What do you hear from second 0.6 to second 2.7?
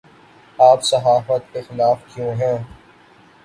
آپ صحافت کے خلاف کیوں ہیں